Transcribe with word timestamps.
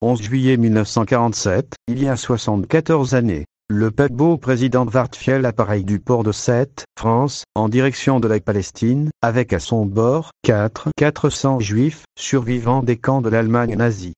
11 0.00 0.22
juillet 0.22 0.56
1947, 0.56 1.74
il 1.88 2.00
y 2.00 2.08
a 2.08 2.16
74 2.16 3.16
années. 3.16 3.46
Le 3.68 3.90
paquebot 3.90 4.38
président 4.38 4.86
Wartfiel 4.86 5.44
appareille 5.44 5.82
du 5.82 5.98
port 5.98 6.22
de 6.22 6.30
Sète, 6.30 6.84
France, 6.96 7.42
en 7.56 7.68
direction 7.68 8.20
de 8.20 8.28
la 8.28 8.38
Palestine, 8.38 9.10
avec 9.22 9.52
à 9.52 9.58
son 9.58 9.86
bord 9.86 10.30
4 10.44 10.90
400 10.96 11.58
juifs, 11.58 12.04
survivants 12.16 12.84
des 12.84 12.96
camps 12.96 13.20
de 13.20 13.28
l'Allemagne 13.28 13.74
nazie. 13.74 14.14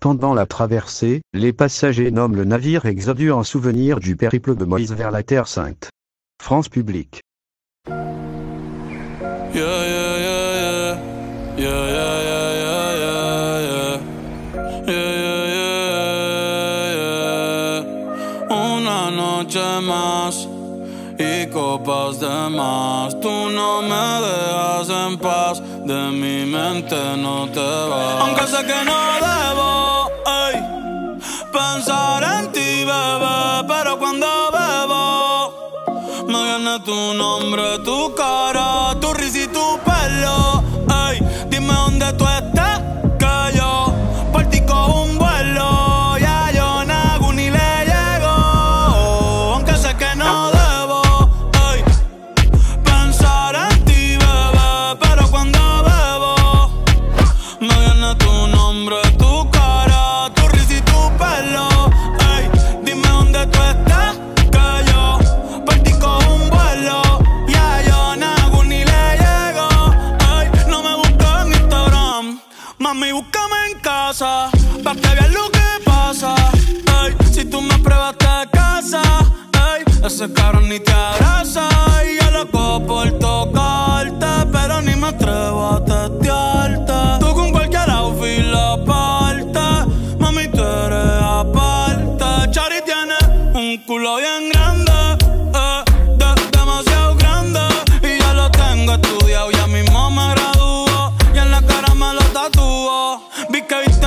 Pendant 0.00 0.34
la 0.34 0.46
traversée, 0.46 1.20
les 1.32 1.52
passagers 1.52 2.12
nomment 2.12 2.36
le 2.36 2.44
navire 2.44 2.86
Exodus 2.86 3.32
en 3.32 3.42
souvenir 3.42 3.98
du 3.98 4.14
périple 4.14 4.54
de 4.54 4.64
Moïse 4.64 4.92
vers 4.92 5.10
la 5.10 5.24
Terre 5.24 5.48
Sainte. 5.48 5.90
France 6.40 6.68
publique. 6.68 7.22
Más 19.10 20.48
y 21.18 21.46
copas 21.48 22.20
de 22.20 22.48
más. 22.50 23.18
Tú 23.20 23.28
no 23.28 23.82
me 23.82 24.20
dejas 24.26 24.88
en 24.88 25.18
paz, 25.18 25.60
de 25.60 26.10
mi 26.10 26.46
mente 26.46 26.96
no 27.16 27.46
te 27.48 27.60
vas. 27.60 28.20
Aunque 28.20 28.46
sé 28.46 28.64
que 28.66 28.84
no 28.84 28.98
debo 29.20 30.10
ey, 30.26 31.20
pensar 31.52 32.22
en 32.22 32.52
ti, 32.52 32.84
bebé, 32.84 33.64
pero 33.68 33.98
cuando 33.98 34.26
bebo 34.52 36.26
me 36.26 36.42
viene 36.42 36.80
tu 36.80 37.14
nombre, 37.14 37.78
tu 37.84 38.14
cara, 38.14 38.98
tu 39.00 39.12
risa 39.14 39.40
y 39.40 39.46
tu 39.48 39.78
pelo. 39.84 40.62
Ey, 41.08 41.20
dime 41.50 41.72
dónde 41.74 42.12
tú 42.14 42.26
estás, 42.26 42.73
casa, 74.14 74.48
pa' 74.84 74.94
que 74.94 75.08
veas 75.08 75.32
lo 75.32 75.50
que 75.50 75.84
pasa. 75.84 76.34
Ey, 77.02 77.16
si 77.32 77.44
tú 77.46 77.60
me 77.60 77.76
pruebas 77.78 78.16
te 78.16 78.26
casa, 78.52 79.02
ey, 79.74 79.84
ese 80.04 80.32
cabrón 80.32 80.68
ni 80.68 80.78
te 80.78 80.92
abraza. 80.92 81.68
Y 82.08 82.22
yo 82.22 82.30
loco 82.30 82.86
por 82.86 83.10
tocarte, 83.18 83.23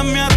minha 0.08 0.37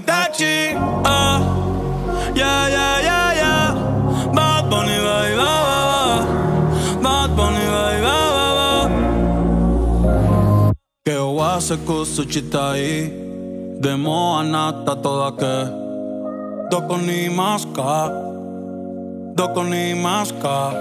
Bunny 0.00 0.74
Ah, 1.04 1.40
oh. 1.40 2.32
yeah, 2.34 2.68
yeah, 2.68 3.00
yeah, 3.08 3.32
yeah. 3.42 3.68
Bad 4.32 4.70
Bunny, 4.70 4.96
bye, 4.98 5.34
bye, 5.34 5.62
bye. 5.90 7.02
Bad 7.02 7.30
Bunny, 7.36 7.64
bye, 7.74 8.00
bye, 8.06 8.52
bye. 8.58 8.88
Que 11.04 11.16
o 11.16 11.42
hace 11.42 11.76
cosa 11.84 12.24
chita 12.24 12.72
ahí. 12.72 13.10
De 13.80 13.96
moa 13.96 14.44
toda 15.02 15.32
que. 15.32 15.56
Doko 16.70 16.96
ni 16.98 17.28
maska. 17.28 18.10
Doko 19.34 19.64
ni 19.64 19.94
maska. 19.94 20.72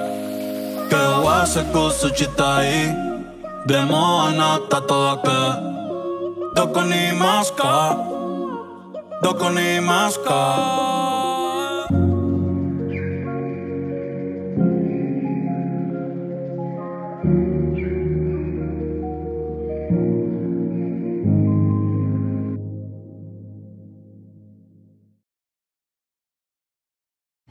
Que 0.89 0.95
o 0.95 1.29
hace 1.29 1.63
cosa 1.71 2.11
chita 2.13 2.57
ahí. 2.57 2.93
De 3.65 3.81
moa 3.81 4.59
toda 4.69 5.21
que. 5.25 5.41
Doko 6.55 6.81
ni 6.83 7.13
maska. 7.13 8.16
Doko 9.21 9.49
ni 9.49 9.79
maska 9.81 10.41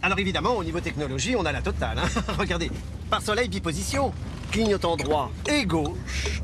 Alors 0.03 0.19
évidemment, 0.19 0.57
au 0.57 0.63
niveau 0.63 0.81
technologie, 0.81 1.35
on 1.37 1.45
a 1.45 1.53
la 1.53 1.63
totale. 1.63 1.99
hein. 1.99 2.09
Regardez, 2.39 2.71
par 3.11 3.23
soleil 3.23 3.49
biposition, 3.49 4.13
clignotant 4.53 4.97
droit 4.97 5.33
et 5.49 5.65
gauche, 5.65 6.43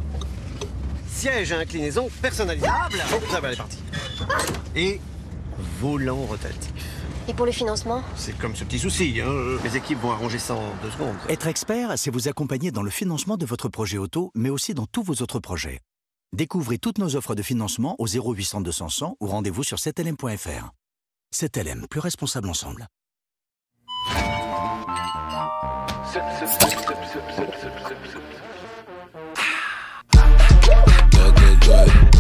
siège 1.07 1.53
à 1.53 1.59
inclinaison 1.59 2.09
personnalisable. 2.21 2.97
Ça 3.31 3.41
va, 3.41 3.53
elle 3.53 3.59
est. 3.59 4.81
Et 4.81 5.01
volant 5.81 6.25
rotatif. 6.27 6.73
Et 7.29 7.35
pour 7.35 7.47
le 7.47 7.53
financement 7.53 8.03
C'est 8.17 8.37
comme 8.39 8.57
ce 8.57 8.65
petit 8.65 8.79
souci, 8.79 9.21
hein. 9.21 9.59
Les 9.63 9.77
équipes 9.77 10.01
vont 10.01 10.11
arranger 10.11 10.39
ça 10.39 10.55
en 10.55 10.75
deux 10.83 10.91
secondes. 10.91 11.17
Être 11.29 11.47
expert, 11.47 11.93
c'est 11.97 12.11
vous 12.11 12.29
accompagner 12.29 12.71
dans 12.71 12.83
le 12.83 12.91
financement 12.91 13.37
de 13.37 13.47
votre 13.47 13.69
projet 13.69 13.99
auto, 13.99 14.31
mais 14.35 14.51
aussi 14.51 14.75
dans 14.75 14.87
tous 14.87 15.03
vos 15.03 15.23
autres 15.23 15.39
projets. 15.39 15.81
Découvrez 16.35 16.79
toutes 16.79 16.99
nos 16.99 17.15
offres 17.15 17.35
de 17.35 17.43
financement 17.43 17.95
au 17.99 18.07
0800 18.07 18.63
200 18.63 18.89
100 18.89 19.17
ou 19.21 19.27
rendez-vous 19.27 19.65
sur 19.65 19.79
7lm.fr. 19.79 20.71
7lm, 21.35 21.87
plus 21.89 22.01
responsable 22.01 22.49
ensemble. 22.49 22.89
Tell 31.63 32.12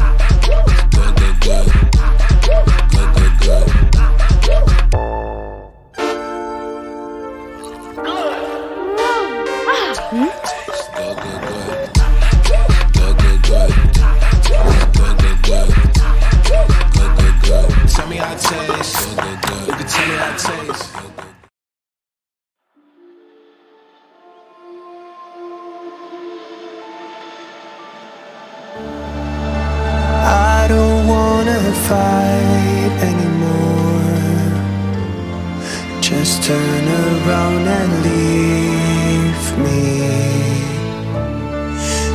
Just 36.22 36.44
turn 36.44 36.86
around 36.86 37.66
and 37.66 37.92
leave 38.04 39.58
me. 39.58 39.98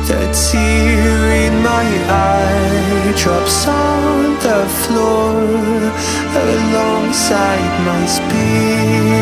The 0.08 0.20
tear 0.32 1.20
in 1.46 1.62
my 1.62 1.86
eye 2.08 3.12
drops 3.18 3.68
on 3.68 4.32
the 4.46 4.64
floor 4.80 5.34
alongside 6.46 7.84
my 7.84 8.06
speech. 8.06 9.17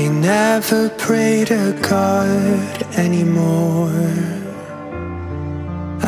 I 0.00 0.08
never 0.08 0.88
pray 0.96 1.44
to 1.44 1.78
God 1.82 2.82
anymore. 2.96 3.90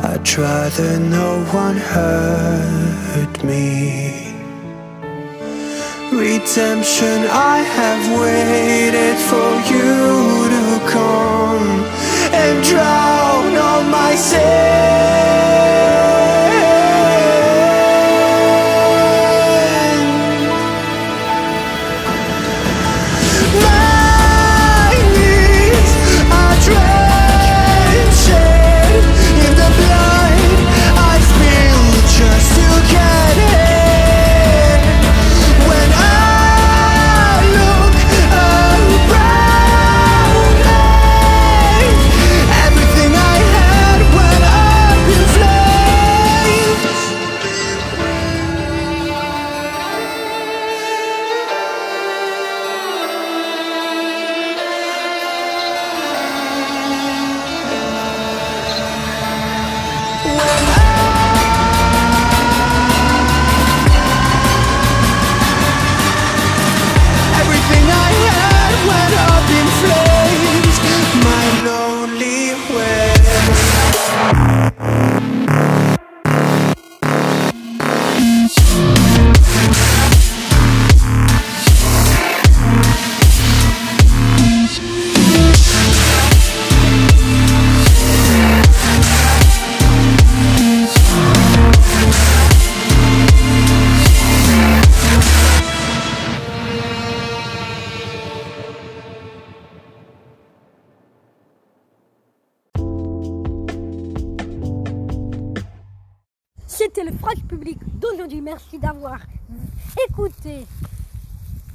I'd 0.08 0.26
rather 0.38 0.98
no 0.98 1.44
one 1.52 1.76
hurt 1.76 3.44
me. 3.44 4.32
Redemption, 6.10 7.18
I 7.52 7.58
have 7.78 8.04
waited 8.18 8.31
le 107.12 107.18
French 107.18 107.42
Public 107.48 107.78
d'aujourd'hui. 108.00 108.40
Merci 108.40 108.78
d'avoir 108.78 109.20
écouté 110.08 110.66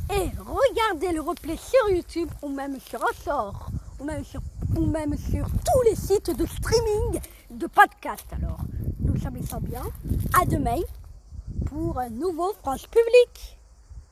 et 0.10 0.30
regardé 0.40 1.14
le 1.14 1.22
replay 1.22 1.58
sur 1.58 1.90
YouTube 1.90 2.30
ou 2.42 2.50
même 2.50 2.80
sur 2.80 3.00
Ressort 3.00 3.70
ou 4.00 4.06
même 4.06 4.24
sur, 4.24 4.42
ou 4.76 4.86
même 4.86 5.18
sur 5.18 5.46
tous 5.48 5.82
les 5.86 5.96
sites 5.96 6.36
de 6.36 6.46
streaming 6.46 7.20
de 7.52 7.68
podcast. 7.68 8.26
Alors, 8.32 8.60
nous 9.00 9.18
sommes 9.20 9.64
bien. 9.64 9.84
À 10.40 10.46
demain 10.46 10.80
pour 11.66 12.00
un 12.00 12.10
nouveau 12.10 12.54
France 12.62 12.88
Public. 12.88 13.57